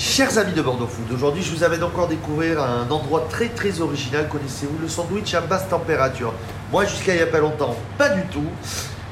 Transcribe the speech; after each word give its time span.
Chers 0.00 0.38
amis 0.38 0.54
de 0.54 0.62
Bordeaux 0.62 0.86
Food, 0.86 1.12
aujourd'hui 1.12 1.42
je 1.42 1.54
vous 1.54 1.62
avais 1.62 1.82
encore 1.82 2.08
découvrir 2.08 2.62
un 2.62 2.90
endroit 2.90 3.26
très 3.28 3.48
très 3.48 3.82
original. 3.82 4.30
Connaissez-vous 4.30 4.78
le 4.80 4.88
sandwich 4.88 5.34
à 5.34 5.42
basse 5.42 5.68
température? 5.68 6.32
Moi 6.72 6.86
jusqu'à 6.86 7.12
il 7.12 7.16
n'y 7.18 7.22
a 7.22 7.26
pas 7.26 7.40
longtemps, 7.40 7.76
pas 7.98 8.08
du 8.08 8.22
tout. 8.28 8.46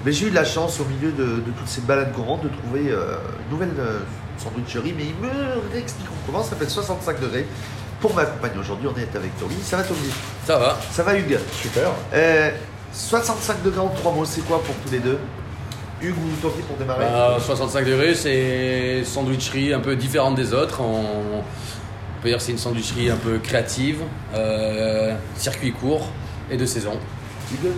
Mais 0.07 0.13
j'ai 0.13 0.29
eu 0.29 0.31
de 0.31 0.35
la 0.35 0.47
chance 0.47 0.81
au 0.81 0.87
milieu 0.87 1.13
de, 1.13 1.25
de 1.25 1.51
toutes 1.59 1.69
ces 1.69 1.83
balades 1.83 2.15
courantes 2.15 2.43
de 2.43 2.49
trouver 2.49 2.89
euh, 2.89 3.19
une 3.45 3.51
nouvelle 3.51 3.75
euh, 3.79 3.99
sandwicherie. 4.39 4.95
Mais 4.97 5.05
il 5.05 5.15
me 5.17 5.71
réexplique 5.75 6.07
comment 6.25 6.43
ça 6.43 6.57
fait 6.57 6.67
65 6.67 7.21
degrés. 7.21 7.47
Pour 8.01 8.15
m'accompagner 8.15 8.59
aujourd'hui, 8.59 8.89
on 8.89 8.99
est 8.99 9.15
avec 9.15 9.39
Tommy. 9.39 9.57
Ça 9.63 9.77
va 9.77 9.83
Tommy? 9.83 10.11
Ça 10.47 10.57
va. 10.57 10.79
Ça 10.91 11.03
va 11.03 11.19
Hugues? 11.19 11.39
Super. 11.53 11.91
Euh, 12.15 12.51
65 12.95 13.63
degrés 13.63 13.81
en 13.81 13.89
trois 13.89 14.13
mots, 14.13 14.25
c'est 14.25 14.41
quoi 14.41 14.63
pour 14.63 14.75
tous 14.77 14.91
les 14.91 15.01
deux? 15.01 15.19
Hugues 16.03 16.15
ou 16.17 16.37
Tommy 16.41 16.63
pour 16.63 16.77
démarrer 16.77 17.05
Bah, 17.05 17.37
65 17.41 17.85
degrés, 17.85 18.15
c'est 18.15 19.03
sandwicherie 19.05 19.73
un 19.73 19.81
peu 19.81 19.97
différente 19.97 20.35
des 20.37 20.55
autres. 20.55 20.81
On, 20.81 21.03
on 21.39 22.23
peut 22.23 22.29
dire 22.29 22.39
que 22.39 22.43
c'est 22.45 22.53
une 22.53 22.59
sandwicherie 22.59 23.11
un 23.11 23.17
peu 23.17 23.39
créative, 23.39 24.01
euh, 24.35 25.15
circuit 25.37 25.73
court 25.73 26.09
et 26.51 26.57
de 26.57 26.67
saison. 26.67 26.93
Hugues 27.53 27.73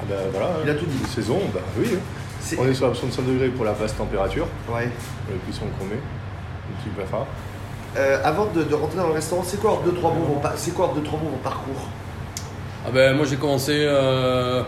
Ah 0.00 0.04
bah 0.08 0.14
voilà. 0.32 0.50
Il 0.64 0.70
a 0.70 0.74
tout 0.74 0.86
dit. 0.86 0.98
De 1.02 1.06
saison, 1.08 1.40
bah 1.52 1.60
oui. 1.78 1.88
hein. 1.94 2.56
On 2.58 2.68
est 2.68 2.74
sur 2.74 2.94
65 2.94 3.22
degrés 3.26 3.48
pour 3.48 3.64
la 3.64 3.72
basse 3.72 3.96
température, 3.96 4.46
Ouais. 4.68 4.88
le 5.30 5.36
cuisson 5.46 5.62
qu'on 5.78 5.86
met, 5.86 5.98
le. 6.84 7.26
Euh, 7.96 8.18
avant 8.24 8.46
de, 8.46 8.62
de 8.64 8.74
rentrer 8.74 8.98
dans 8.98 9.06
le 9.06 9.14
restaurant, 9.14 9.42
c'est 9.46 9.60
quoi 9.60 9.72
en 9.78 9.80
deux 9.82 9.92
trois 9.92 10.10
mots 10.12 10.24
vos 10.24 10.40
C'est 10.56 10.74
quoi 10.74 10.92
deux 10.94 11.02
trois 11.02 11.18
mots 11.18 11.30
vos 11.30 11.36
parcours? 11.42 11.88
Ah 12.86 12.90
ben, 12.92 13.16
moi 13.16 13.24
j'ai 13.24 13.36
commencé 13.36 13.72
euh, 13.86 14.62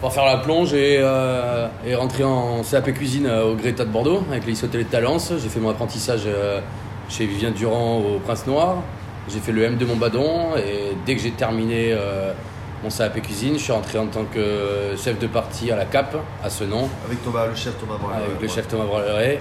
par 0.00 0.12
faire 0.12 0.24
la 0.24 0.38
plonge 0.38 0.72
et, 0.72 0.98
euh, 1.00 1.68
et 1.86 1.94
rentrer 1.94 2.24
en 2.24 2.62
CAP 2.62 2.92
cuisine 2.92 3.26
euh, 3.26 3.52
au 3.52 3.54
Greta 3.54 3.84
de 3.84 3.90
Bordeaux 3.90 4.22
avec 4.30 4.46
les 4.46 4.64
hôteliers 4.64 4.84
de 4.84 4.88
Talence. 4.88 5.32
J'ai 5.42 5.48
fait 5.48 5.60
mon 5.60 5.70
apprentissage 5.70 6.22
euh, 6.26 6.60
chez 7.08 7.26
Vivien 7.26 7.50
Durand 7.50 7.98
au 7.98 8.18
Prince 8.18 8.46
Noir. 8.46 8.76
J'ai 9.28 9.40
fait 9.40 9.52
le 9.52 9.62
M 9.62 9.76
de 9.76 9.84
Montbadon 9.84 10.56
et 10.56 10.96
dès 11.04 11.14
que 11.16 11.22
j'ai 11.22 11.32
terminé 11.32 11.92
euh, 11.92 12.32
mon 12.82 12.88
CAP 12.88 13.20
cuisine, 13.20 13.54
je 13.54 13.62
suis 13.64 13.72
rentré 13.72 13.98
en 13.98 14.06
tant 14.06 14.24
que 14.24 14.96
chef 14.96 15.18
de 15.18 15.26
partie 15.26 15.70
à 15.70 15.76
la 15.76 15.84
CAP 15.84 16.16
à 16.42 16.48
ce 16.48 16.64
nom. 16.64 16.88
Avec 17.06 17.22
Thomas, 17.22 17.46
le 17.46 17.54
chef 17.54 17.78
Thomas 17.78 17.98
Brun. 18.00 18.14
avec 18.16 18.40
le 18.40 18.48
chef 18.48 18.66
Thomas 18.68 18.86
Braleret. 18.86 19.40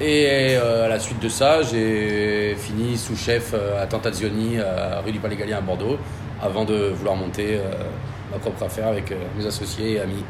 Et 0.00 0.26
euh, 0.56 0.86
à 0.86 0.88
la 0.88 1.00
suite 1.00 1.18
de 1.18 1.28
ça, 1.28 1.62
j'ai 1.62 2.54
fini 2.56 2.96
sous-chef 2.96 3.52
à 3.52 3.84
Tentazioni, 3.86 4.58
à 4.60 5.00
rue 5.04 5.10
du 5.10 5.18
Palais 5.18 5.34
Gallien 5.34 5.58
à 5.58 5.60
Bordeaux, 5.60 5.98
avant 6.40 6.64
de 6.64 6.92
vouloir 6.94 7.16
monter 7.16 7.56
euh, 7.56 7.72
ma 8.32 8.38
propre 8.38 8.62
affaire 8.64 8.88
avec 8.88 9.10
euh, 9.12 9.16
mes 9.36 9.46
associés 9.46 9.92
et 9.94 10.00
amis. 10.00 10.24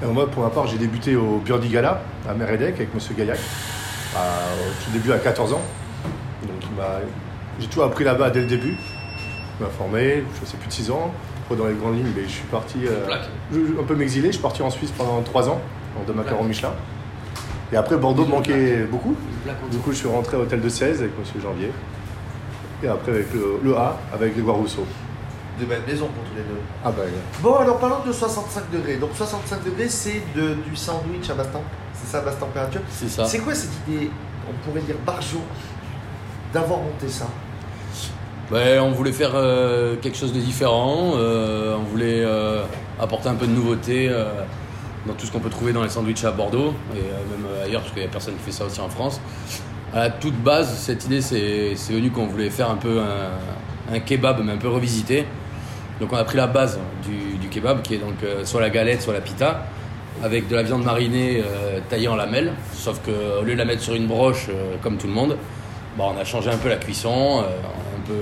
Alors 0.00 0.14
moi, 0.14 0.26
pour 0.30 0.42
ma 0.42 0.50
part, 0.50 0.66
j'ai 0.66 0.78
débuté 0.78 1.16
au 1.16 1.38
Biordi 1.38 1.68
Gala 1.68 2.02
à 2.28 2.34
Meredec 2.34 2.74
avec 2.74 2.94
Monsieur 2.94 3.14
Gaillac, 3.14 3.38
à- 4.16 4.18
au 4.20 4.84
tout 4.84 4.90
début 4.92 5.12
à 5.12 5.18
14 5.18 5.52
ans. 5.52 5.62
Donc 6.42 6.60
j'ai 7.60 7.66
tout 7.68 7.82
appris 7.82 8.04
là-bas 8.04 8.30
dès 8.30 8.40
le 8.40 8.46
début. 8.46 8.76
Il 9.60 9.64
m'a 9.64 9.70
formé, 9.70 10.24
je 10.40 10.46
sais 10.46 10.56
plus 10.56 10.68
de 10.68 10.72
6 10.72 10.90
ans. 10.90 11.12
Après, 11.44 11.56
dans 11.56 11.66
les 11.66 11.74
grandes 11.74 11.96
lignes, 11.96 12.12
mais 12.16 12.22
je 12.24 12.28
suis 12.30 12.44
parti 12.44 12.78
euh, 12.86 13.04
je- 13.52 13.58
je- 13.74 13.80
un 13.80 13.84
peu 13.84 13.94
m'exiler. 13.94 14.28
Je 14.28 14.32
suis 14.34 14.42
parti 14.42 14.62
en 14.62 14.70
Suisse 14.70 14.92
pendant 14.96 15.20
3 15.22 15.48
ans, 15.48 15.60
en 16.00 16.04
de 16.08 16.12
macarons 16.16 16.44
Michelin. 16.44 16.72
Et 17.72 17.76
après, 17.76 17.96
Bordeaux 17.96 18.24
me 18.24 18.30
manquait 18.30 18.84
beaucoup. 18.90 19.16
Du 19.70 19.78
coup, 19.78 19.92
je 19.92 19.96
suis 19.98 20.08
rentré 20.08 20.36
à 20.36 20.40
Hôtel 20.40 20.60
de 20.60 20.68
16 20.68 21.00
avec 21.00 21.18
Monsieur 21.18 21.40
Janvier. 21.40 21.70
Et 22.82 22.88
après, 22.88 23.12
avec 23.12 23.32
le, 23.32 23.58
le 23.62 23.76
A, 23.76 23.98
avec 24.14 24.34
Grégoire 24.34 24.56
Rousseau. 24.56 24.86
De 25.60 25.66
belle 25.66 25.82
maison 25.86 26.06
pour 26.06 26.24
tous 26.24 26.34
les 26.36 26.42
deux. 26.42 26.60
Ah 26.84 26.90
bah, 26.90 27.02
Bon, 27.42 27.56
alors 27.56 27.78
parlons 27.78 28.04
de 28.06 28.12
65 28.12 28.70
degrés. 28.72 28.96
Donc 28.96 29.10
65 29.14 29.62
degrés, 29.64 29.88
c'est 29.88 30.22
de- 30.34 30.54
du 30.54 30.74
sandwich 30.74 31.28
à 31.30 31.34
basse 31.34 31.52
temp- 31.52 31.62
C'est 31.94 32.06
ça, 32.10 32.20
basse 32.22 32.38
température 32.38 32.80
C'est 32.90 33.08
ça. 33.10 33.24
C'est 33.26 33.38
quoi 33.40 33.54
cette 33.54 33.70
idée, 33.86 34.10
on 34.48 34.52
pourrait 34.68 34.80
dire 34.82 34.96
barjo, 35.06 35.38
d'avoir 36.54 36.80
monté 36.80 37.06
ça? 37.08 37.26
Ouais, 38.50 38.78
on 38.80 38.90
voulait 38.90 39.12
faire 39.12 39.32
euh, 39.34 39.96
quelque 40.00 40.16
chose 40.16 40.32
de 40.32 40.40
différent. 40.40 41.12
euh, 41.16 41.76
on 41.78 41.82
voulait 41.84 42.22
euh, 42.24 42.64
apporter 43.00 43.28
un 43.28 43.34
peu 43.34 43.46
de 43.46 43.52
nouveauté 43.52 44.10
dans 45.06 45.14
tout 45.14 45.26
ce 45.26 45.32
qu'on 45.32 45.40
peut 45.40 45.50
trouver 45.50 45.72
dans 45.72 45.82
les 45.82 45.88
sandwichs 45.88 46.24
à 46.24 46.30
Bordeaux 46.32 46.74
et 46.94 46.98
même 47.00 47.46
ailleurs, 47.64 47.80
parce 47.82 47.92
qu'il 47.92 48.02
n'y 48.02 48.08
a 48.08 48.10
personne 48.10 48.34
qui 48.36 48.42
fait 48.44 48.52
ça 48.52 48.64
aussi 48.64 48.80
en 48.80 48.88
France. 48.88 49.20
À 49.94 50.00
la 50.00 50.10
toute 50.10 50.36
base, 50.42 50.74
cette 50.78 51.04
idée, 51.04 51.20
c'est 51.20 51.72
c'est 51.76 51.92
venu 51.92 52.10
qu'on 52.10 52.26
voulait 52.26 52.50
faire 52.50 52.70
un 52.70 52.76
peu 52.76 53.00
un, 53.00 53.94
un 53.94 54.00
kebab, 54.00 54.40
mais 54.44 54.52
un 54.52 54.56
peu 54.58 54.68
revisité. 54.68 55.26
Donc 56.02 56.12
on 56.12 56.16
a 56.16 56.24
pris 56.24 56.36
la 56.36 56.48
base 56.48 56.80
du, 57.06 57.38
du 57.38 57.48
kebab, 57.48 57.80
qui 57.80 57.94
est 57.94 57.98
donc 57.98 58.24
euh, 58.24 58.44
soit 58.44 58.60
la 58.60 58.70
galette, 58.70 59.02
soit 59.02 59.14
la 59.14 59.20
pita, 59.20 59.66
avec 60.20 60.48
de 60.48 60.56
la 60.56 60.64
viande 60.64 60.82
marinée 60.82 61.40
euh, 61.46 61.78
taillée 61.88 62.08
en 62.08 62.16
lamelles. 62.16 62.54
Sauf 62.72 63.00
qu'au 63.04 63.44
lieu 63.44 63.52
de 63.52 63.58
la 63.58 63.64
mettre 63.64 63.82
sur 63.82 63.94
une 63.94 64.08
broche, 64.08 64.48
euh, 64.48 64.74
comme 64.82 64.96
tout 64.96 65.06
le 65.06 65.12
monde, 65.12 65.36
bon, 65.96 66.12
on 66.12 66.20
a 66.20 66.24
changé 66.24 66.50
un 66.50 66.56
peu 66.56 66.68
la 66.68 66.74
cuisson, 66.74 67.44
un 67.44 68.08
peu 68.08 68.18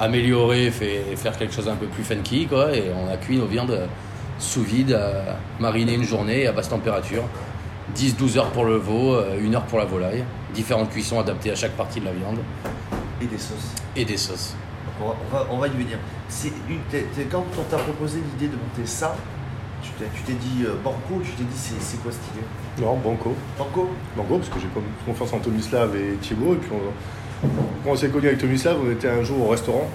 amélioré, 0.00 0.70
fait 0.70 1.02
faire 1.16 1.36
quelque 1.36 1.52
chose 1.52 1.68
un 1.68 1.76
peu 1.76 1.88
plus 1.88 2.04
funky, 2.04 2.46
quoi, 2.46 2.74
et 2.74 2.84
on 2.96 3.12
a 3.12 3.18
cuit 3.18 3.36
nos 3.36 3.44
viandes 3.44 3.78
sous 4.38 4.62
vide, 4.62 4.98
marinées 5.60 5.92
une 5.92 6.04
journée 6.04 6.46
à 6.46 6.52
basse 6.52 6.70
température. 6.70 7.24
10-12 7.94 8.38
heures 8.38 8.50
pour 8.52 8.64
le 8.64 8.76
veau, 8.76 9.18
1 9.18 9.52
heure 9.52 9.64
pour 9.64 9.78
la 9.78 9.84
volaille. 9.84 10.24
Différentes 10.54 10.88
cuissons 10.88 11.20
adaptées 11.20 11.50
à 11.50 11.54
chaque 11.54 11.72
partie 11.72 12.00
de 12.00 12.06
la 12.06 12.12
viande 12.12 12.38
Et 13.20 13.26
des 13.26 13.36
sauces. 13.36 13.74
et 13.94 14.04
des 14.06 14.16
sauces. 14.16 14.54
Donc, 15.00 15.14
on, 15.30 15.34
va, 15.34 15.46
on, 15.50 15.58
va, 15.58 15.66
y 15.68 15.70
venir. 15.70 15.98
C'est 16.28 16.52
quand 17.30 17.44
on 17.58 17.62
t'a 17.64 17.78
proposé 17.78 18.20
l'idée 18.20 18.52
de 18.52 18.58
monter 18.58 18.86
ça, 18.86 19.16
tu 19.82 19.90
t'es 19.92 20.06
tu 20.14 20.22
t'es 20.22 20.32
dit 20.32 20.64
euh, 20.64 20.74
Banco, 20.82 21.20
tu 21.22 21.30
t'es 21.32 21.44
dit 21.44 21.56
c'est 21.56 21.80
c'est 21.80 22.02
quoi 22.02 22.10
cette 22.10 22.34
idée? 22.34 22.84
Non, 22.84 22.96
Banco. 22.96 23.34
Banco? 23.56 23.90
Banco, 24.16 24.38
parce 24.38 24.48
que 24.48 24.60
j'ai 24.60 24.68
confiance 25.06 25.32
en 25.32 25.38
Tomislav 25.38 25.94
et 25.96 26.14
Thibaut. 26.16 26.54
Et 26.54 26.56
puis 26.56 26.70
on- 26.72 27.46
quand 27.84 27.90
on 27.92 27.96
s'est 27.96 28.08
connus 28.08 28.28
avec 28.28 28.38
Tomislav, 28.38 28.76
on 28.84 28.90
était 28.90 29.08
un 29.08 29.22
jour 29.22 29.46
au 29.46 29.48
restaurant 29.50 29.88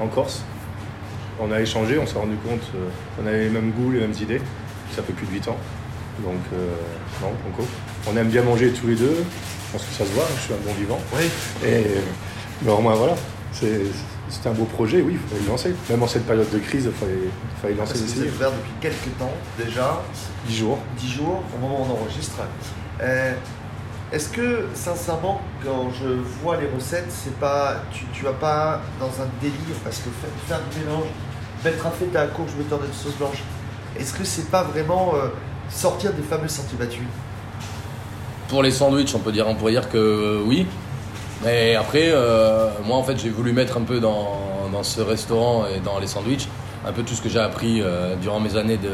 en 0.00 0.06
Corse. 0.06 0.44
On 1.40 1.50
a 1.52 1.60
échangé, 1.60 1.98
on 1.98 2.06
s'est 2.06 2.18
rendu 2.18 2.36
compte 2.36 2.62
euh, 2.74 2.88
qu'on 3.16 3.26
avait 3.26 3.44
les 3.44 3.50
mêmes 3.50 3.72
goûts, 3.72 3.90
les 3.90 4.00
mêmes 4.00 4.14
idées. 4.20 4.40
Ça 4.94 5.02
fait 5.02 5.12
plus 5.12 5.26
de 5.26 5.32
8 5.32 5.48
ans. 5.48 5.56
Donc, 6.24 6.40
euh, 6.54 6.68
non, 7.20 7.28
Banco. 7.44 7.68
On 8.08 8.16
aime 8.16 8.28
bien 8.28 8.42
manger 8.42 8.70
tous 8.70 8.86
les 8.86 8.94
deux. 8.94 9.16
Je 9.66 9.72
pense 9.72 9.84
que 9.84 9.92
ça 9.92 10.04
se 10.04 10.12
voit, 10.12 10.24
je 10.36 10.42
suis 10.42 10.54
un 10.54 10.58
bon 10.64 10.72
vivant. 10.78 10.98
Oui. 11.14 11.24
Et 11.66 11.84
mais 12.62 12.70
au 12.72 12.80
moins, 12.80 12.94
voilà. 12.94 13.14
C'est- 13.60 13.82
C'était 14.28 14.48
un 14.48 14.52
beau 14.54 14.64
projet, 14.64 15.02
oui, 15.02 15.12
il 15.12 15.18
fallait 15.30 15.42
le 15.42 15.48
lancer. 15.48 15.72
Même 15.88 16.02
en 16.02 16.08
cette 16.08 16.26
période 16.26 16.50
de 16.50 16.58
crise, 16.58 16.86
il 16.86 16.90
fallait, 16.90 17.12
fallait 17.62 17.74
lancer 17.74 17.92
Parce 17.92 17.92
que 17.92 17.98
vous 17.98 18.04
l'essayer. 18.14 18.26
êtes 18.28 18.34
ouvert 18.34 18.50
depuis 18.50 18.72
quelques 18.80 19.18
temps 19.18 19.32
déjà, 19.56 20.02
10 20.48 20.56
jours. 20.56 20.78
10 20.98 21.12
jours 21.12 21.42
au 21.54 21.58
moment 21.60 21.80
où 21.80 21.86
on 21.88 22.02
enregistre. 22.02 22.34
Euh, 23.02 23.32
Est-ce 24.12 24.28
que 24.30 24.66
sincèrement, 24.74 25.40
quand 25.64 25.90
je 26.00 26.08
vois 26.42 26.56
les 26.56 26.66
recettes, 26.68 27.06
c'est 27.08 27.36
pas, 27.38 27.82
tu, 27.92 28.04
tu 28.12 28.24
vas 28.24 28.32
pas 28.32 28.80
dans 29.00 29.06
un 29.22 29.28
délire 29.40 29.76
parce 29.84 29.98
que 29.98 30.10
faire, 30.10 30.30
faire 30.48 30.60
du 30.70 30.80
mélange, 30.84 31.06
mettre 31.64 31.86
un 31.86 31.90
feta 31.90 32.20
à 32.22 32.26
courge, 32.26 32.50
mettre 32.58 32.78
de 32.80 32.92
sauce 32.92 33.14
blanche, 33.16 33.42
est-ce 33.98 34.12
que 34.12 34.22
c'est 34.24 34.48
pas 34.50 34.62
vraiment 34.64 35.12
euh, 35.14 35.28
sortir 35.70 36.12
des 36.12 36.22
fameux 36.22 36.46
sentiers 36.48 36.78
battus 36.78 37.02
Pour 38.48 38.62
les 38.62 38.70
sandwichs, 38.70 39.14
on 39.14 39.18
peut 39.20 39.32
dire, 39.32 39.46
on 39.48 39.54
pourrait 39.56 39.72
dire 39.72 39.88
que 39.88 39.98
euh, 39.98 40.42
oui. 40.44 40.66
Mais 41.44 41.74
après, 41.74 42.06
euh, 42.06 42.68
moi 42.84 42.96
en 42.96 43.02
fait, 43.02 43.18
j'ai 43.18 43.28
voulu 43.30 43.52
mettre 43.52 43.76
un 43.76 43.82
peu 43.82 44.00
dans, 44.00 44.40
dans 44.72 44.82
ce 44.82 45.00
restaurant 45.00 45.64
et 45.66 45.80
dans 45.80 45.98
les 45.98 46.06
sandwichs 46.06 46.48
un 46.86 46.92
peu 46.92 47.02
tout 47.02 47.14
ce 47.14 47.20
que 47.22 47.28
j'ai 47.28 47.38
appris 47.40 47.80
euh, 47.82 48.14
durant 48.16 48.40
mes 48.40 48.56
années 48.56 48.76
de, 48.78 48.88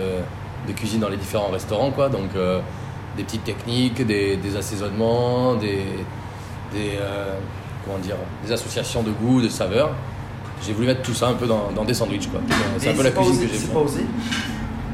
de 0.66 0.72
cuisine 0.76 1.00
dans 1.00 1.08
les 1.08 1.16
différents 1.16 1.48
restaurants, 1.50 1.90
quoi. 1.90 2.08
Donc 2.08 2.30
euh, 2.36 2.60
des 3.16 3.22
petites 3.24 3.44
techniques, 3.44 4.04
des, 4.06 4.36
des 4.36 4.56
assaisonnements, 4.56 5.54
des, 5.54 5.82
des 6.72 6.98
comment 7.84 7.98
dire, 7.98 8.16
des 8.46 8.52
associations 8.52 9.02
de 9.02 9.10
goût, 9.10 9.40
de 9.42 9.48
saveurs. 9.48 9.90
J'ai 10.66 10.72
voulu 10.72 10.86
mettre 10.86 11.02
tout 11.02 11.12
ça 11.14 11.26
un 11.28 11.34
peu 11.34 11.46
dans, 11.46 11.70
dans 11.74 11.84
des 11.84 11.92
sandwichs, 11.94 12.28
quoi. 12.30 12.40
C'est 12.78 12.88
un 12.88 12.92
Et 12.92 12.96
peu 12.96 13.02
la 13.02 13.10
cuisine 13.10 13.34
osé- 13.34 13.46
que 13.46 13.52
j'ai 13.52 13.58
C'est 13.58 13.72
pas 13.72 13.80
osé 13.80 14.00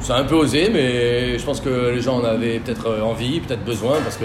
C'est 0.00 0.12
un 0.12 0.24
peu 0.24 0.34
osé, 0.34 0.70
mais 0.72 1.38
je 1.38 1.44
pense 1.44 1.60
que 1.60 1.90
les 1.94 2.00
gens 2.00 2.16
en 2.20 2.24
avaient 2.24 2.58
peut-être 2.58 3.00
envie, 3.02 3.40
peut-être 3.40 3.64
besoin, 3.64 3.96
parce 4.02 4.16
que 4.16 4.24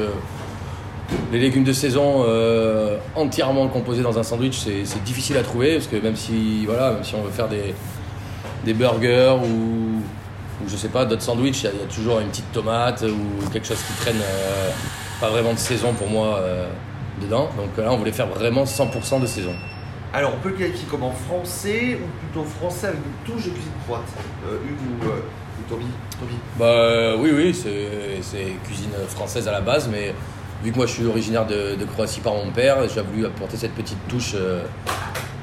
les 1.32 1.40
légumes 1.40 1.64
de 1.64 1.74
saison 1.74 2.24
euh, 2.28 2.98
entièrement 3.16 3.68
composés 3.68 4.04
dans 4.04 4.18
un 4.20 4.24
sandwich, 4.24 4.58
c'est 4.86 5.04
difficile 5.04 5.38
à 5.38 5.44
trouver, 5.44 5.74
parce 5.76 5.88
que 5.88 5.96
même 5.98 6.16
si, 6.16 6.66
voilà, 6.66 6.92
même 6.92 7.04
si 7.04 7.16
on 7.16 7.22
veut 7.24 7.32
faire 7.32 7.48
des, 7.48 7.74
des 8.66 8.74
burgers 8.74 9.36
ou, 9.44 10.02
ou 10.64 10.68
je 10.70 10.76
sais 10.76 10.90
pas, 10.90 11.06
d'autres 11.06 11.22
sandwichs, 11.24 11.64
il 11.64 11.66
y, 11.66 11.68
a- 11.68 11.72
il 11.74 11.80
y 11.80 11.84
a 11.84 11.94
toujours 11.94 12.20
une 12.20 12.28
petite 12.28 12.52
tomate 12.52 13.04
ou 13.04 13.50
quelque 13.52 13.68
chose 13.68 13.82
qui 13.82 13.94
traîne, 14.02 14.22
euh, 14.22 14.70
pas 15.20 15.30
vraiment 15.30 15.54
de 15.54 15.60
saison 15.60 15.94
pour 15.94 16.08
moi, 16.10 16.38
euh, 16.40 16.68
dedans. 17.22 17.50
Donc 17.58 17.78
là, 17.78 17.92
on 17.92 17.98
voulait 17.98 18.12
faire 18.12 18.28
vraiment 18.28 18.64
100% 18.66 19.20
de 19.22 19.26
saison. 19.26 19.54
Alors, 20.14 20.34
on 20.36 20.40
peut 20.40 20.50
le 20.50 20.56
qualifier 20.56 20.88
comme 20.92 21.04
en 21.04 21.12
français 21.12 21.98
ou 22.00 22.08
plutôt 22.26 22.48
français 22.48 22.88
avec 22.88 23.00
une 23.00 23.34
touche 23.34 23.46
de 23.46 23.50
cuisine 23.50 23.72
euh, 23.90 24.58
Hugues 24.64 25.06
ou, 25.08 25.70
Toby? 25.70 25.86
Toby 26.20 26.36
Bah 26.60 27.16
oui, 27.18 27.32
oui, 27.34 27.54
c'est 28.22 28.44
cuisine 28.66 28.92
française 29.10 29.48
à 29.48 29.52
la 29.52 29.62
base, 29.62 29.88
mais 29.92 30.14
vu 30.64 30.72
que 30.72 30.78
moi 30.78 30.86
je 30.86 30.92
suis 30.94 31.06
originaire 31.06 31.46
de, 31.46 31.76
de 31.76 31.86
Croatie 31.86 32.22
par 32.22 32.34
mon 32.34 32.50
père, 32.52 32.78
j'ai 32.88 33.02
voulu 33.02 33.26
apporter 33.26 33.58
cette 33.58 33.74
petite 33.74 33.98
touche 34.08 34.34
euh, 34.36 34.64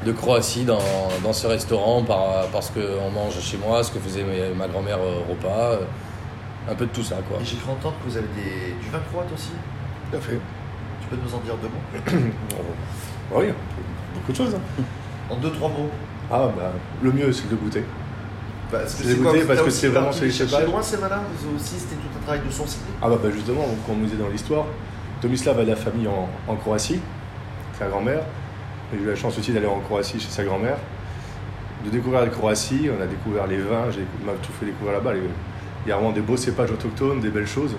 de 0.07 0.13
Croatie 0.13 0.65
dans, 0.65 0.79
dans 1.23 1.33
ce 1.33 1.47
restaurant 1.47 2.03
par, 2.03 2.47
parce 2.53 2.71
qu'on 2.71 3.11
mange 3.11 3.39
chez 3.41 3.59
moi, 3.59 3.83
ce 3.85 3.91
que 3.93 3.99
faisait 3.99 4.25
ma, 4.25 4.55
ma 4.67 4.69
grand-mère 4.73 4.99
au 5.01 5.31
repas, 5.31 5.73
euh, 5.73 5.79
un 6.71 6.75
peu 6.75 6.87
de 6.87 6.91
tout 6.93 7.03
ça 7.03 7.17
quoi. 7.29 7.39
Et 7.41 7.45
j'ai 7.45 7.57
cru 7.57 7.71
entendre 7.71 7.97
que 8.03 8.11
vous 8.11 8.17
avez 8.17 8.29
des, 8.29 8.73
du 8.83 8.89
vin 8.91 9.01
croate 9.13 9.29
aussi 9.35 9.51
Tout 10.11 10.17
à 10.17 10.21
fait. 10.21 10.39
Tu 11.03 11.09
peux 11.09 11.17
nous 11.23 11.35
en 11.35 11.39
dire 11.41 11.55
deux 11.57 11.69
mots? 11.69 12.27
Oui, 13.33 13.45
beaucoup 14.15 14.33
de 14.33 14.37
choses. 14.37 14.55
hein. 14.55 14.83
En 15.31 15.37
deux, 15.37 15.51
trois 15.53 15.69
mots 15.69 15.89
Ah, 16.33 16.49
bah, 16.57 16.73
le 17.03 17.13
mieux, 17.13 17.33
c'est 17.33 17.47
de 17.47 17.51
le 17.53 17.57
goûter. 17.59 17.85
Parce 18.73 18.95
que 18.95 19.05
Je 19.05 19.09
l'ai 19.11 19.41
c'est 19.41 19.47
parce 19.47 19.63
que 19.63 19.71
c'est 19.71 19.89
vraiment 19.89 20.11
chercher 20.13 20.47
cépages. 20.47 20.67
loin 20.67 20.83
ces 20.83 20.97
malins 20.99 21.23
Vous 21.39 21.57
aussi, 21.57 21.75
c'était 21.79 21.95
tout 21.97 22.09
un 22.19 22.23
travail 22.25 22.41
de 22.47 22.51
sourcing 22.53 22.81
Ah, 23.03 23.09
bah, 23.09 23.19
bah, 23.23 23.29
justement, 23.33 23.63
comme 23.87 23.97
on 23.97 23.99
nous 23.99 24.07
disait 24.07 24.17
dans 24.17 24.29
l'histoire, 24.29 24.65
Tomislav 25.21 25.59
a 25.59 25.65
de 25.65 25.71
la 25.71 25.77
famille 25.77 26.09
en, 26.09 26.29
en 26.49 26.57
Croatie, 26.57 27.01
sa 27.79 27.87
grand-mère. 27.89 28.23
J'ai 28.93 29.01
eu 29.01 29.07
la 29.07 29.17
chance 29.17 29.39
aussi 29.39 29.53
d'aller 29.53 29.67
en 29.67 29.81
Croatie 29.81 30.19
chez 30.19 30.31
sa 30.31 30.45
grand-mère, 30.45 30.77
de 31.85 31.91
découvrir 31.91 32.23
la 32.23 32.29
Croatie. 32.29 32.89
On 32.97 33.03
a 33.03 33.07
découvert 33.07 33.47
les 33.47 33.59
vins, 33.59 33.91
j'ai 33.91 34.05
on 34.23 34.27
m'a 34.27 34.33
tout 34.43 34.53
fait 34.59 34.67
découvrir 34.67 34.95
là-bas. 34.95 35.13
Il 35.85 35.89
y 35.89 35.93
a 35.93 35.97
vraiment 35.97 36.13
des 36.13 36.21
beaux 36.21 36.37
cépages 36.37 36.71
autochtones, 36.71 37.21
des 37.21 37.31
belles 37.31 37.47
choses. 37.47 37.77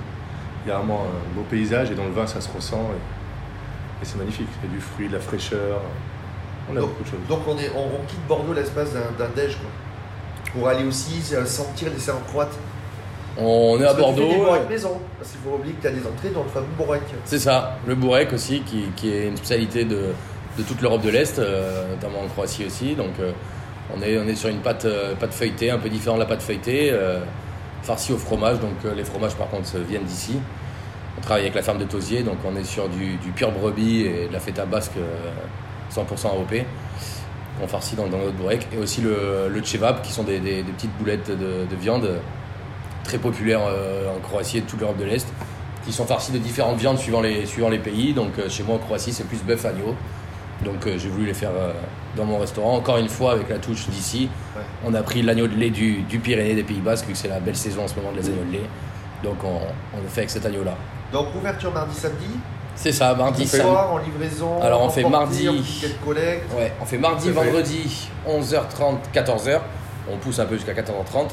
Il 0.66 0.70
y 0.70 0.72
a 0.72 0.78
vraiment 0.78 1.02
un 1.02 1.36
beau 1.36 1.44
paysage 1.50 1.92
et 1.92 1.96
dans 1.96 2.06
le 2.06 2.12
vin, 2.12 2.28
ça 2.28 2.42
se 2.42 2.50
ressent. 2.54 2.92
Et, 2.94 4.04
et 4.04 4.06
c'est 4.06 4.18
magnifique. 4.18 4.48
Il 4.64 4.70
y 4.70 4.72
a 4.72 4.76
du 4.76 4.82
fruit, 4.82 5.08
de 5.08 5.14
la 5.14 5.20
fraîcheur. 5.20 5.82
On 6.70 6.78
a 6.78 6.80
donc, 6.80 6.90
beaucoup 6.90 7.04
de 7.04 7.10
choses. 7.10 7.20
donc 7.28 7.40
on, 7.48 7.58
est, 7.58 7.72
on, 7.76 8.02
on 8.02 8.06
quitte 8.08 8.26
Bordeaux 8.28 8.54
l'espace 8.54 8.94
d'un 8.94 9.30
déj, 9.36 9.58
quoi. 9.58 9.70
Pour 10.54 10.68
aller 10.68 10.84
aussi 10.84 11.22
euh, 11.34 11.46
sentir 11.46 11.90
les 11.92 12.00
serres 12.00 12.24
croates. 12.28 12.58
On 13.44 13.80
est 13.82 13.86
à 13.86 13.94
que 13.94 13.98
tu 13.98 14.04
fais 14.04 14.12
des 14.14 14.22
Bordeaux. 14.22 14.44
bourrecs 14.46 14.70
maison. 14.70 15.00
Parce 15.18 15.32
qu'il 15.32 15.40
faut 15.42 15.56
oublier 15.56 15.74
que 15.74 15.82
tu 15.82 15.88
as 15.88 15.92
des 15.92 16.06
entrées 16.08 16.30
dans 16.30 16.44
le 16.44 16.50
fameux 16.50 16.68
bourrec. 16.78 17.02
C'est 17.26 17.40
ça, 17.40 17.78
le 17.88 17.96
bourrec 17.96 18.32
aussi, 18.34 18.62
qui, 18.62 18.84
qui 18.96 19.12
est 19.12 19.28
une 19.28 19.38
spécialité 19.38 19.84
de, 19.86 20.14
de 20.58 20.64
toute 20.68 20.82
l'Europe 20.82 21.02
de 21.02 21.10
l'Est, 21.10 21.40
euh, 21.40 21.90
notamment 21.96 22.22
en 22.24 22.28
Croatie 22.28 22.66
aussi. 22.66 22.94
Donc 22.96 23.12
euh, 23.20 23.32
on, 23.96 24.02
est, 24.02 24.18
on 24.18 24.28
est 24.28 24.36
sur 24.36 24.50
une 24.50 24.60
pâte, 24.60 24.86
euh, 24.86 25.16
pâte 25.16 25.34
feuilletée, 25.34 25.72
un 25.72 25.80
peu 25.80 25.90
différente 25.90 26.18
de 26.20 26.24
la 26.24 26.30
pâte 26.30 26.42
feuilletée, 26.42 26.90
euh, 26.92 27.20
farcie 27.84 28.14
au 28.14 28.18
fromage. 28.18 28.60
Donc 28.60 28.74
les 28.96 29.04
fromages 29.04 29.36
par 29.36 29.50
contre 29.50 29.70
viennent 29.90 30.04
d'ici. 30.04 30.38
On 31.18 31.22
travaille 31.22 31.44
avec 31.44 31.56
la 31.56 31.62
ferme 31.62 31.78
de 31.78 31.84
Tosier, 31.86 32.24
donc 32.24 32.38
on 32.46 32.56
est 32.56 32.64
sur 32.64 32.88
du, 32.90 33.16
du 33.18 33.30
pur 33.32 33.52
brebis 33.52 34.02
et 34.06 34.28
de 34.28 34.34
la 34.34 34.40
feta 34.40 34.66
basque 34.66 34.94
euh, 34.98 35.30
100% 35.94 36.28
AOP. 36.28 36.66
qu'on 37.60 37.68
farcit 37.68 37.96
dans, 37.96 38.08
dans 38.08 38.18
notre 38.18 38.32
bourrec. 38.34 38.66
Et 38.74 38.78
aussi 38.78 39.02
le, 39.02 39.50
le 39.50 39.64
chevap, 39.64 40.02
qui 40.02 40.12
sont 40.14 40.24
des, 40.24 40.40
des- 40.40 40.64
des 40.64 40.72
petites 40.72 40.98
boulettes 40.98 41.30
de, 41.30 41.66
de 41.70 41.76
viande 41.80 42.10
très 43.04 43.18
populaires 43.18 43.62
euh, 43.68 44.16
en 44.16 44.20
Croatie 44.20 44.60
et 44.60 44.62
toute 44.62 44.80
l'Europe 44.80 44.98
de 44.98 45.06
l'Est 45.06 45.28
qui 45.86 45.92
sont 45.92 46.06
farcis 46.06 46.32
de 46.32 46.38
différentes 46.38 46.78
viandes 46.78 47.00
suivant 47.00 47.22
les, 47.22 47.46
suivant 47.46 47.70
les 47.70 47.80
pays. 47.80 48.14
Donc 48.14 48.38
euh, 48.40 48.50
chez 48.50 48.64
moi 48.64 48.76
en 48.76 48.80
Croatie, 48.80 49.12
c'est 49.14 49.24
plus 49.28 49.42
bœuf 49.44 49.66
agneau. 49.66 49.96
Donc 50.64 50.86
euh, 50.86 50.98
j'ai 50.98 51.10
voulu 51.10 51.26
les 51.26 51.34
faire 51.34 51.52
dans 52.16 52.26
mon 52.26 52.38
restaurant. 52.38 52.76
Encore 52.76 52.98
une 52.98 53.10
fois, 53.10 53.32
avec 53.34 53.50
la 53.50 53.58
touche 53.58 53.88
d'ici, 53.90 54.30
Ouais. 54.56 54.62
on 54.86 54.94
a 54.94 55.02
pris 55.02 55.22
l'agneau 55.22 55.48
de 55.48 55.56
lait 55.56 55.70
du, 55.72 56.02
du 56.04 56.20
Pyrénées 56.20 56.54
des 56.56 56.64
Pays 56.64 56.82
Basques, 56.82 57.06
vu 57.08 57.14
que 57.14 57.18
c'est 57.18 57.28
la 57.30 57.40
belle 57.40 57.56
saison 57.56 57.84
en 57.84 57.88
ce 57.88 57.96
moment 57.96 58.12
de 58.12 58.18
les 58.18 58.28
agneaux 58.30 58.44
de 58.44 58.52
lait. 58.52 58.70
Donc 59.24 59.38
on, 59.44 59.60
on 59.98 60.02
le 60.02 60.08
fait 60.08 60.22
avec 60.22 60.30
cet 60.30 60.46
agneau-là. 60.46 60.76
Donc 61.12 61.28
ouverture 61.36 61.72
mardi, 61.74 61.96
samedi. 61.96 62.28
C'est 62.76 62.92
ça, 62.92 63.14
mardi, 63.16 63.46
samedi. 63.46 63.68
soir 63.68 63.92
en 63.94 63.98
livraison. 63.98 64.62
Alors, 64.62 64.82
on 64.82 64.90
fait 64.90 65.04
mardi. 65.04 65.46
De. 65.46 65.52
Ouais, 66.58 66.72
on 66.82 66.86
fait 66.86 66.98
mardi, 66.98 67.30
vendredi, 67.30 68.08
11h30, 68.28 68.96
14h. 69.14 69.60
On 70.12 70.18
pousse 70.18 70.40
un 70.40 70.46
peu 70.46 70.56
jusqu'à 70.56 70.74
14h30. 70.74 71.30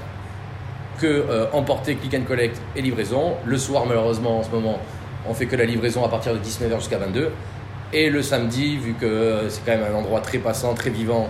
Que 1.01 1.07
euh, 1.07 1.47
emporter, 1.53 1.95
click 1.95 2.15
and 2.15 2.27
collect 2.27 2.61
et 2.75 2.83
livraison. 2.83 3.35
Le 3.45 3.57
soir, 3.57 3.87
malheureusement, 3.87 4.41
en 4.41 4.43
ce 4.43 4.51
moment, 4.51 4.81
on 5.29 5.35
fait 5.35 5.47
que 5.47 5.55
la 5.55 5.65
livraison 5.65 6.05
à 6.05 6.09
partir 6.09 6.35
de 6.35 6.39
19h 6.41 6.81
jusqu'à 6.81 6.99
22h. 6.99 7.29
Et 7.93 8.11
le 8.11 8.21
samedi, 8.21 8.77
vu 8.77 8.95
que 8.95 9.07
euh, 9.07 9.49
c'est 9.49 9.65
quand 9.65 9.77
même 9.77 9.85
un 9.93 9.97
endroit 9.97 10.21
très 10.21 10.39
passant, 10.39 10.75
très 10.75 10.91
vivant, 10.91 11.29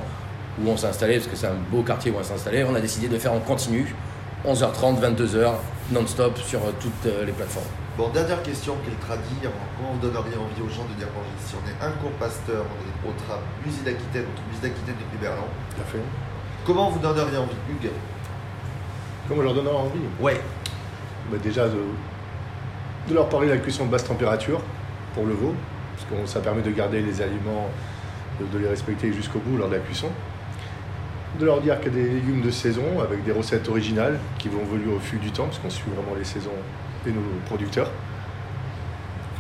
où 0.62 0.70
on 0.70 0.76
s'est 0.79 0.87
installé, 0.87 1.17
parce 1.17 1.26
que 1.26 1.37
c'est 1.37 1.49
un 1.49 1.59
beau 1.70 1.82
quartier 1.82 2.11
où 2.11 2.15
on 2.19 2.23
s'est 2.23 2.32
installé, 2.32 2.65
on 2.65 2.75
a 2.75 2.81
décidé 2.81 3.09
de 3.09 3.19
faire 3.19 3.35
en 3.35 3.41
continu, 3.41 3.94
11h30, 4.47 5.00
22h, 5.00 5.53
non-stop 5.93 6.38
sur 6.38 6.61
euh, 6.61 6.73
toutes 6.81 7.12
les 7.26 7.32
plateformes. 7.32 7.67
Bon, 7.99 8.09
dernière 8.09 8.43
question, 8.43 8.75
quel 8.85 8.94
tradit 8.94 9.37
Comment 9.43 9.93
vous 9.93 10.00
donneriez 10.00 10.37
envie 10.37 10.62
aux 10.62 10.73
gens 10.73 10.85
de 10.85 10.94
venir 10.94 11.09
manger 11.12 11.35
Si 11.44 11.55
on 11.56 11.69
est 11.69 11.87
un 11.87 11.91
cours 11.99 12.12
pasteur, 12.12 12.65
on 12.65 13.09
est 13.09 13.11
au 13.11 13.12
tram, 13.26 13.41
musée 13.67 13.82
d'Aquitaine, 13.85 14.25
notre 14.31 14.49
musée 14.49 14.62
d'Aquitaine 14.62 14.94
depuis 14.97 15.19
Berlin. 15.20 15.44
Tout 15.76 15.82
à 15.82 15.85
fait. 15.85 16.03
Comment 16.65 16.91
vous 16.91 17.00
donneriez 17.00 17.37
envie, 17.37 17.56
Hugues? 17.69 17.91
Comment 19.29 19.43
leur 19.43 19.55
donner 19.55 19.71
envie 19.71 20.01
Ouais. 20.21 20.41
Bah, 21.31 21.37
Déjà 21.43 21.67
de, 21.69 21.77
de 23.09 23.15
leur 23.15 23.29
parler 23.29 23.49
de 23.49 23.53
la 23.53 23.59
cuisson 23.59 23.85
de 23.87 23.91
basse 23.91 24.05
température 24.05 24.61
pour 25.15 25.27
le 25.27 25.35
veau, 25.35 25.55
parce 25.95 26.23
que 26.23 26.27
ça 26.29 26.41
permet 26.41 26.63
de 26.63 26.71
garder 26.71 27.01
les 27.01 27.21
aliments, 27.21 27.69
de, 28.41 28.47
de 28.47 28.59
les 28.63 28.69
respecter 28.69 29.13
jusqu'au 29.13 29.39
bout 29.41 29.57
lors 29.59 29.69
de 29.69 29.75
la 29.75 29.81
cuisson. 29.81 30.09
De 31.39 31.45
leur 31.45 31.61
dire 31.61 31.79
qu'il 31.81 31.95
y 31.95 32.01
a 32.01 32.03
des 32.05 32.11
légumes 32.11 32.41
de 32.41 32.51
saison 32.51 33.01
avec 33.03 33.23
des 33.25 33.33
recettes 33.33 33.69
originales 33.69 34.19
qui 34.39 34.49
vont 34.49 34.61
évoluer 34.61 34.93
au 34.95 34.99
fil 34.99 35.19
du 35.19 35.31
temps, 35.31 35.45
parce 35.45 35.59
qu'on 35.59 35.71
suit 35.71 35.91
vraiment 35.95 36.17
les 36.19 36.25
saisons 36.25 36.51
et 37.07 37.11
nos 37.11 37.21
producteurs. 37.47 37.91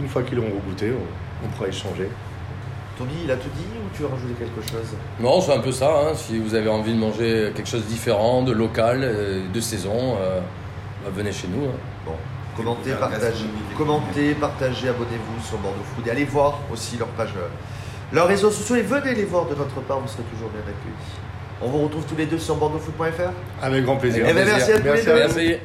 Une 0.00 0.08
fois 0.08 0.22
qu'ils 0.22 0.36
l'auront 0.36 0.50
goûté, 0.66 0.92
on, 0.92 1.46
on 1.46 1.48
pourra 1.48 1.68
échanger. 1.68 2.08
Tommy, 2.98 3.12
il 3.24 3.30
a 3.30 3.36
tout 3.36 3.48
dit 3.56 3.64
ou 3.76 3.88
tu 3.96 4.02
veux 4.02 4.08
rajouter 4.08 4.34
quelque 4.38 4.60
chose? 4.70 4.88
Non, 5.20 5.40
c'est 5.40 5.52
un 5.54 5.60
peu 5.60 5.70
ça. 5.72 5.88
hein. 5.88 6.14
Si 6.14 6.38
vous 6.38 6.54
avez 6.54 6.68
envie 6.68 6.92
de 6.92 6.98
manger 6.98 7.52
quelque 7.54 7.68
chose 7.68 7.82
de 7.84 7.88
différent, 7.88 8.42
de 8.42 8.52
local, 8.52 9.00
euh, 9.02 9.42
de 9.52 9.60
saison, 9.60 10.16
euh, 10.20 10.40
bah, 11.04 11.10
venez 11.14 11.30
chez 11.32 11.46
nous. 11.48 11.64
hein. 11.66 11.72
Bon, 12.04 12.12
commentez, 12.56 12.90
partagez, 12.98 13.44
commentez, 13.76 14.34
partagez, 14.34 14.88
abonnez-vous 14.88 15.46
sur 15.48 15.58
Bordeaux 15.58 15.78
Food 15.94 16.06
et 16.08 16.10
allez 16.10 16.24
voir 16.24 16.58
aussi 16.72 16.96
leur 16.96 17.08
page, 17.08 17.30
euh, 17.36 17.46
leurs 18.12 18.26
réseaux 18.26 18.50
sociaux 18.50 18.76
et 18.76 18.82
venez 18.82 19.14
les 19.14 19.24
voir 19.24 19.46
de 19.46 19.54
notre 19.54 19.80
part, 19.82 20.00
vous 20.00 20.08
serez 20.08 20.24
toujours 20.24 20.48
bien 20.50 20.60
accueillis. 20.62 21.20
On 21.60 21.68
vous 21.68 21.82
retrouve 21.84 22.04
tous 22.04 22.14
les 22.16 22.26
deux 22.26 22.38
sur 22.38 22.54
bordeauxfoot.fr. 22.54 23.32
Avec 23.62 23.84
grand 23.84 23.96
plaisir. 23.96 24.24
Eh 24.28 24.32
ben, 24.32 24.44
merci 24.46 24.72
à 24.72 24.78
tous 24.78 24.84
les 24.92 25.02
deux. 25.02 25.10
à 25.10 25.26
vous. 25.26 25.34
Merci. 25.36 25.58